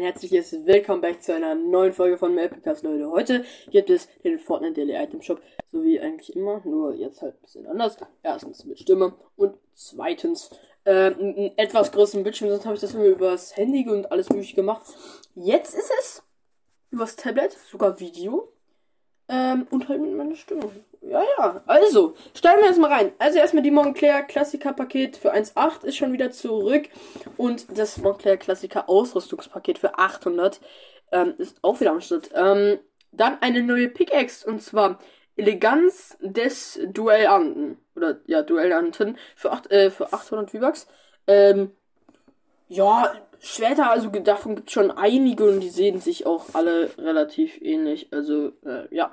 [0.00, 3.10] ein herzliches Willkommen back zu einer neuen Folge von Mapcast, Leute.
[3.10, 7.34] Heute gibt es den Fortnite Daily Item Shop, so wie eigentlich immer, nur jetzt halt
[7.34, 7.98] ein bisschen anders.
[8.22, 10.48] Erstens mit Stimme und zweitens
[10.84, 14.56] äh, einen etwas größeren Bildschirm, sonst habe ich das immer übers Handy und alles mögliche
[14.56, 14.86] gemacht.
[15.34, 16.22] Jetzt ist es
[16.90, 18.50] übers Tablet, sogar Video
[19.30, 20.68] ähm, und halt mit meiner Stimme.
[21.02, 21.62] Ja, ja.
[21.66, 23.12] Also, steigen wir erstmal rein.
[23.18, 26.88] Also erstmal die Montclair Klassiker Paket für 1,8 ist schon wieder zurück.
[27.36, 30.60] Und das Montclair Klassiker Ausrüstungspaket für 800
[31.12, 32.30] ähm, ist auch wieder am Start.
[32.34, 32.80] Ähm,
[33.12, 34.98] dann eine neue Pickaxe und zwar
[35.36, 37.78] Eleganz des Duellanten.
[37.96, 40.86] Oder ja, Duellanten für, 8, äh, für 800 V-Bucks.
[41.26, 41.70] Ähm,
[42.68, 47.60] ja, Schwerter, also davon gibt es schon einige und die sehen sich auch alle relativ
[47.60, 48.08] ähnlich.
[48.12, 49.12] Also, äh, ja.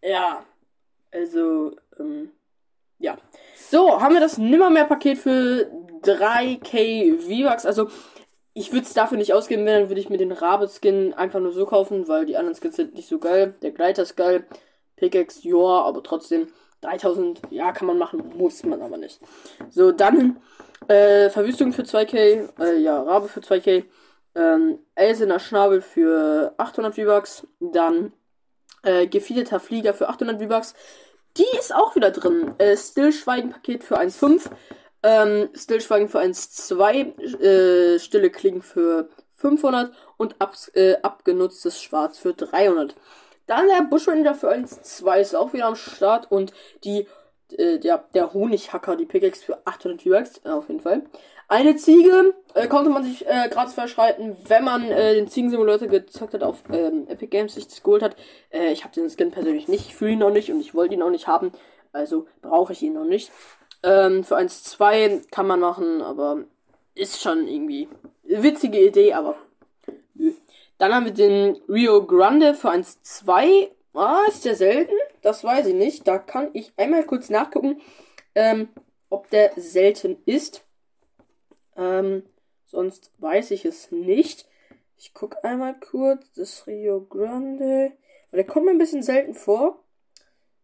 [0.00, 0.44] Ja,
[1.10, 2.30] also, ähm,
[2.98, 3.18] ja.
[3.56, 5.70] So, haben wir das Nimmermehr-Paket für
[6.02, 7.66] 3k V-Bucks.
[7.66, 7.88] Also,
[8.54, 11.52] ich würde es dafür nicht ausgeben, wenn dann würde ich mir den Rabe-Skin einfach nur
[11.52, 13.54] so kaufen, weil die anderen Skins sind nicht so geil.
[13.62, 14.46] Der Gleiter ist geil.
[14.96, 16.48] Pickaxe, ja, aber trotzdem
[16.82, 19.20] 3000, ja, kann man machen, muss man aber nicht.
[19.70, 20.36] So, dann
[20.88, 23.84] äh, Verwüstung für 2k, äh, ja, Rabe für 2k,
[24.34, 28.12] ähm, Elsener Schnabel für 800 V-Bucks, dann
[28.82, 30.74] äh, gefiederter Flieger für 800 V-Bucks.
[31.36, 32.54] Die ist auch wieder drin.
[32.58, 34.50] Äh, Stillschweigen-Paket für 1,5.
[35.02, 37.40] Ähm, Stillschweigen für 1,2.
[37.40, 39.92] Äh, Stille Klingen für 500.
[40.18, 42.94] Und ab, äh, abgenutztes Schwarz für 300.
[43.46, 46.30] Dann der Bushranger für 1,2 ist auch wieder am Start.
[46.30, 46.52] Und
[46.84, 47.06] die,
[47.56, 50.40] äh, der, der Honighacker, die Pickaxe für 800 V-Bucks.
[50.44, 51.02] Äh, auf jeden Fall.
[51.48, 56.32] Eine Ziege äh, konnte man sich äh, gratis verschreiten, wenn man äh, den Ziegensimulator gezockt
[56.32, 58.16] hat auf ähm, Epic Games, sich das geholt hat.
[58.50, 60.94] Äh, ich habe den Skin persönlich nicht, ich fühle ihn noch nicht und ich wollte
[60.94, 61.52] ihn auch nicht haben.
[61.92, 63.30] Also brauche ich ihn noch nicht.
[63.82, 66.44] Ähm, für 1,2 kann man machen, aber
[66.94, 67.88] ist schon irgendwie
[68.22, 69.36] witzige Idee, aber.
[70.82, 73.68] Dann haben wir den Rio Grande für 1,2.
[73.94, 74.96] Ah, ist der selten?
[75.20, 76.08] Das weiß ich nicht.
[76.08, 77.80] Da kann ich einmal kurz nachgucken,
[78.34, 78.68] ähm,
[79.08, 80.64] ob der selten ist.
[81.76, 82.24] Ähm,
[82.66, 84.48] sonst weiß ich es nicht.
[84.98, 86.32] Ich gucke einmal kurz.
[86.32, 87.92] Das Rio Grande.
[88.32, 89.78] Der kommt mir ein bisschen selten vor.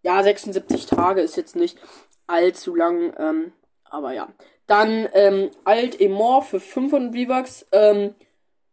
[0.03, 1.79] Ja, 76 Tage ist jetzt nicht
[2.27, 3.15] allzu lang.
[3.21, 3.53] Ähm,
[3.85, 4.27] aber ja.
[4.67, 7.67] Dann ähm, Alt Emor für 500 V-Bucks.
[7.71, 8.17] Ähm,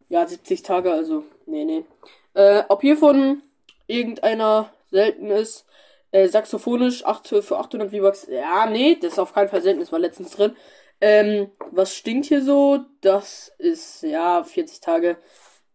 [0.10, 1.24] ja, 70 Tage, also.
[1.46, 1.86] Nee, nee.
[2.34, 3.44] Äh, ob hiervon
[3.88, 5.66] irgendeiner selten ist.
[6.12, 8.28] Äh, saxophonisch 8 für 800 V-Bucks.
[8.30, 9.80] Ja, nee, das ist auf keinen Fall selten.
[9.80, 10.56] Das war letztens drin.
[11.02, 12.80] Ähm, was stinkt hier so?
[13.02, 15.18] Das ist, ja, 40 Tage.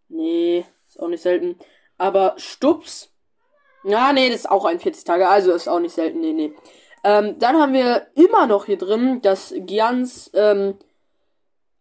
[0.08, 1.58] Nee, ist auch nicht selten.
[1.98, 3.12] Aber Stups.
[3.84, 5.28] Ja, nee, das ist auch 41 Tage.
[5.28, 6.20] Also ist auch nicht selten.
[6.20, 6.54] Nee, nee.
[7.04, 10.78] Ähm, dann haben wir immer noch hier drin das Gians, ähm,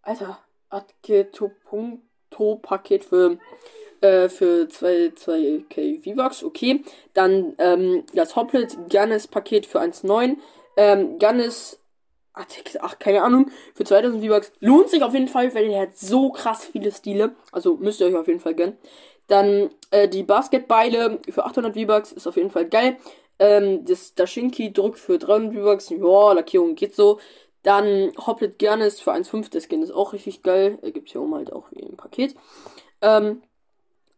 [0.01, 0.39] Alter,
[0.69, 3.37] Adketo-Paket für,
[4.01, 6.43] äh, für 2, 2k V-Bucks.
[6.43, 6.83] Okay.
[7.13, 10.37] Dann, ähm, das Hoplet Giannis Paket für 1,9.
[10.77, 11.79] Ähm, Giannis
[12.33, 14.51] ach, keine Ahnung, für 2000 V-Bucks.
[14.59, 17.35] Lohnt sich auf jeden Fall, weil er hat so krass viele Stile.
[17.51, 18.77] Also müsst ihr euch auf jeden Fall gönnen.
[19.27, 22.97] Dann äh, die Basketbeile für 800 V-Bucks ist auf jeden Fall geil.
[23.37, 27.19] Ähm, das Dashinki-Druck für 300 V-Bucks, ja, Lackierung geht so.
[27.63, 30.79] Dann Hoplet Gernes für 1,5, der Skin ist auch richtig geil.
[30.93, 32.35] Gibt hier oben halt auch wie ein Paket.
[33.01, 33.41] Ähm,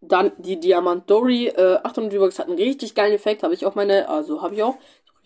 [0.01, 3.75] dann die Diamant Dory, äh, 800 V-Bucks hat einen richtig geilen Effekt, habe ich auch
[3.75, 4.77] meine, also habe ich auch.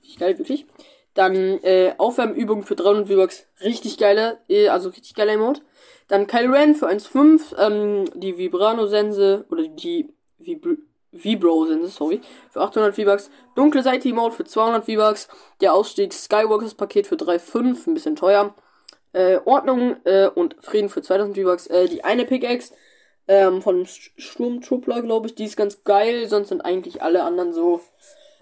[0.02, 0.66] Richtig geil, wirklich.
[1.14, 3.48] Dann äh, Aufwärmübung für 300 V-Bucks.
[3.64, 5.62] Richtig geile, äh, also richtig geiler Emote.
[6.10, 7.58] Dann Kyle Ren für 1,5.
[7.58, 10.76] Ähm, die Vibrano-Sense oder die Vibr
[11.14, 12.20] Vibro-Sense, sorry,
[12.52, 13.32] für 800 V-Bucks.
[13.56, 15.30] Dunkle Seite-Emote für 200 V-Bucks.
[15.62, 18.54] Der Ausstieg Skywalkers-Paket für 3,5, ein bisschen teuer.
[19.14, 21.68] Äh, Ordnung äh, und Frieden für 2000 V-Bucks.
[21.68, 22.74] Äh, die eine Pickaxe
[23.28, 26.28] ähm, von Sturmtruppler, glaube ich, die ist ganz geil.
[26.28, 27.82] Sonst sind eigentlich alle anderen so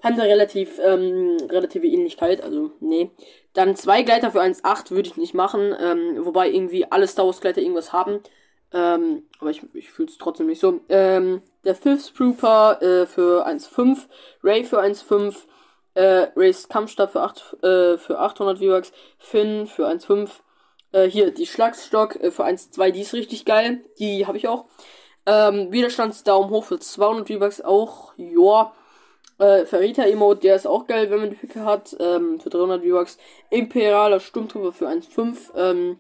[0.04, 3.10] haben da relativ, ähm, relative Ähnlichkeit, also nee.
[3.54, 7.40] Dann zwei Gleiter für 1,8 würde ich nicht machen, ähm, wobei irgendwie alle Star Wars
[7.40, 8.20] Gleiter irgendwas haben.
[8.74, 10.82] Ähm, aber ich, ich fühle es trotzdem nicht so.
[10.90, 14.08] Ähm, der Fifth Trooper äh, für 1,5,
[14.44, 15.36] Ray für 1,5,
[15.94, 20.30] äh, Rays Kampfstab für, 8, äh, für 800 V-Bucks, Finn für 1,5,
[20.94, 24.66] äh, hier die Schlagstock äh, für 1,2, die ist richtig geil, die habe ich auch.
[25.26, 28.74] Ähm, Widerstandsdaumen hoch für 200 V-Bucks auch, joa.
[29.40, 31.96] Äh, Verräter Emote, der ist auch geil, wenn man die Picke hat.
[32.00, 33.18] Ähm, für 300 V-Bucks.
[33.50, 35.56] Imperialer Sturmtrooper für 1,5.
[35.56, 36.00] Ähm,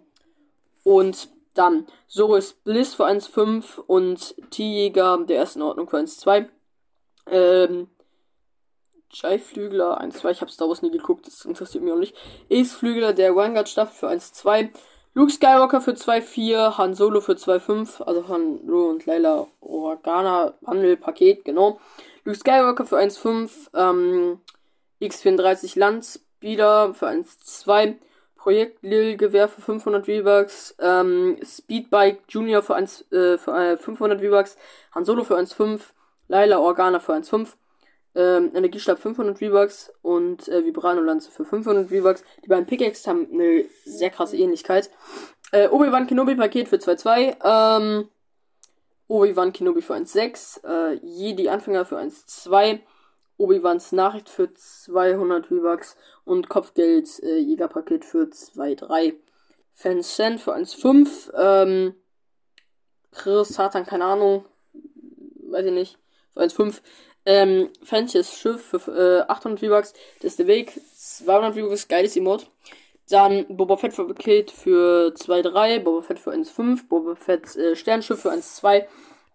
[0.84, 6.48] und dann Soris Bliss für 1,5 und T-Jäger der ersten Ordnung für 1,2.
[7.32, 7.88] Ähm,
[9.14, 10.32] Jai-Flügler 1,2.
[10.32, 12.16] Ich habe Star Wars nie geguckt, das interessiert mich auch nicht.
[12.52, 14.70] Ace-Flügler der Vanguard Staffel für 1,2.
[15.16, 20.98] Luke Skywalker für 2,4, Han Solo für 2,5, also Han Solo und Leila Organa Bundle
[20.98, 21.80] Paket, genau.
[22.26, 24.40] Luke Skywalker für 1,5, ähm,
[25.00, 27.96] X34 Landspeeder für 1,2,
[28.38, 34.20] Projekt Lil Gewehr für 500 V-Bucks, ähm, Speedbike Junior für, 1, äh, für äh, 500
[34.20, 34.58] V-Bucks,
[34.96, 35.80] Han Solo für 1,5,
[36.28, 37.50] Laila Organa für 1,5,
[38.16, 42.24] ähm, Energiestab 500 V-Bucks und äh, Vibrano-Lanze für 500 V-Bucks.
[42.44, 44.90] Die beiden Pickaxe haben eine sehr krasse Ähnlichkeit.
[45.52, 47.38] Äh, Obi-Wan Kenobi-Paket für 2,2.
[47.44, 48.10] Ähm,
[49.08, 50.64] Obi-Wan Kenobi für 1,6.
[50.66, 52.80] Äh, Jedi Anfänger für 1,2.
[53.38, 59.16] Obi-Wans Nachricht für 200 V-Bucks und Kopfgeld äh, Jägerpaket für 2,3.
[59.74, 61.34] Fans Shen für 1,5.
[61.36, 61.96] Ähm,
[63.12, 64.46] Chris Satan, keine Ahnung.
[65.50, 66.00] Weiß ich nicht.
[66.34, 66.82] Für 1,5.
[67.26, 69.94] Ähm, Fenches Schiff für äh, 800 V-Bucks.
[70.22, 70.74] Das ist der Weg.
[70.96, 72.48] 200 V-Bucks, geiles Emote.
[73.10, 78.22] Dann Boba Fett für Paket für 2,3, Boba Fett für 1,5, Boba Fett äh, Sternschiff
[78.22, 78.86] für 1,2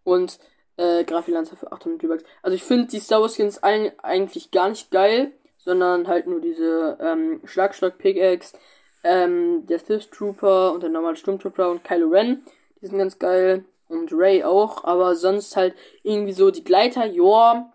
[0.04, 0.38] und
[0.78, 2.24] äh, Grafilanzer für 800 V-Bucks.
[2.42, 6.40] Also ich finde die Star Wars Skins ein, eigentlich gar nicht geil, sondern halt nur
[6.40, 8.56] diese ähm, Schlagschlag Pickaxe,
[9.04, 12.42] ähm, der Sith Trooper und der normale Sturmtrooper und Kylo Ren.
[12.80, 13.64] Die sind ganz geil.
[13.88, 17.72] Und Ray auch, aber sonst halt irgendwie so die Gleiter, joa,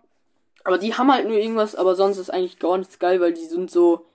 [0.64, 3.44] aber die haben halt nur irgendwas, aber sonst ist eigentlich gar nichts geil, weil die
[3.44, 4.06] sind so,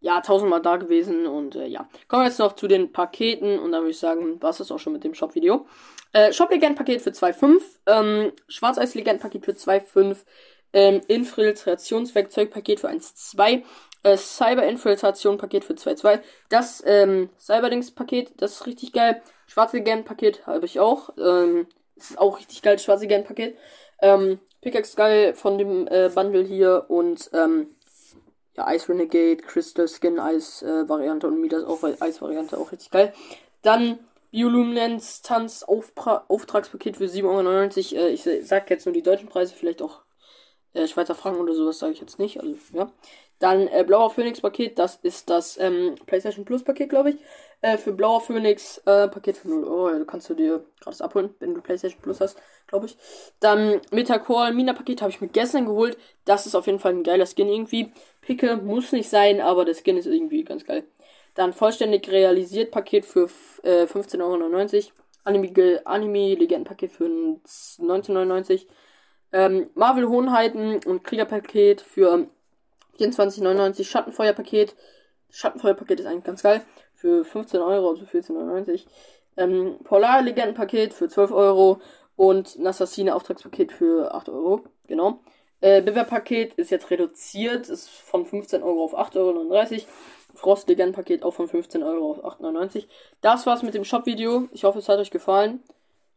[0.00, 1.88] ja, tausendmal da gewesen und äh, ja.
[2.08, 4.72] Kommen wir jetzt noch zu den Paketen und dann würde ich sagen, war es das
[4.72, 5.66] auch schon mit dem Shop-Video.
[6.12, 10.24] Äh, Shop-Legend-Paket für 2,5, ähm, Schwarzeis-Legend-Paket für 2,5,
[10.72, 13.62] ähm, Infiltrationswerkzeug-Paket für 1,2,
[14.02, 19.22] äh, Cyber-Infiltration-Paket für 2,2, das ähm, Cyberdings-Paket, das ist richtig geil.
[19.46, 21.66] Schwarze-Legend-Paket habe ich auch, ähm,
[21.96, 23.56] ist auch richtig geil, Schwarze-Legend-Paket.
[24.00, 27.68] Ähm, Pickaxe geil von dem äh, Bundle hier und ähm,
[28.56, 32.90] ja, Ice Renegade, Crystal Skin Eis äh, Variante und Midas auch Eis Variante auch richtig
[32.90, 33.12] geil.
[33.62, 33.98] Dann
[34.30, 38.06] Bioluminance Tanz Auftra Auftragspaket für 7,99 Euro.
[38.06, 40.03] Äh, ich sag jetzt nur die deutschen Preise, vielleicht auch
[40.74, 42.40] äh, Schweizer Franken oder sowas sage ich jetzt nicht.
[42.40, 42.90] Also, ja.
[43.38, 47.16] Dann äh, Blauer Phoenix Paket, das ist das ähm, PlayStation Plus Paket, glaube ich.
[47.62, 49.90] Äh, für Blauer Phoenix äh, Paket für 0 Euro.
[49.90, 52.96] Ja, kannst du dir gratis abholen, wenn du PlayStation Plus hast, glaube ich.
[53.40, 55.98] Dann Metacore Mina Paket habe ich mir gestern geholt.
[56.24, 57.92] Das ist auf jeden Fall ein geiler Skin irgendwie.
[58.20, 60.84] Picke muss nicht sein, aber der Skin ist irgendwie ganz geil.
[61.34, 63.28] Dann vollständig realisiert Paket für
[63.62, 64.92] äh, 15,99 Euro.
[65.24, 68.66] Anime, Anime Legenden Paket für 19,99
[69.34, 72.28] ähm, Marvel Hohenheiten und Kriegerpaket für
[73.00, 74.76] 24,99 Schattenfeuerpaket.
[75.28, 76.62] Schattenfeuerpaket ist eigentlich ganz geil.
[76.94, 78.86] Für 15 Euro, also 14,99.
[79.36, 81.80] Ähm, Polar Legendenpaket für 12 Euro.
[82.14, 84.66] Und Nassassine Auftragspaket für 8 Euro.
[84.86, 85.18] Genau.
[85.60, 87.68] Äh, Bewerpaket ist jetzt reduziert.
[87.68, 89.80] Ist von 15 Euro auf 8,39 Euro.
[90.34, 92.86] Frost Legendenpaket auch von 15 Euro auf 8,99 Euro.
[93.20, 94.48] Das war's mit dem Shop-Video.
[94.52, 95.60] Ich hoffe, es hat euch gefallen.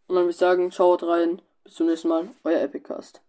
[0.06, 1.42] Und dann würde ich sagen, schaut rein.
[1.68, 2.30] Bis zum nächsten Mal.
[2.46, 3.20] Euer Epicast.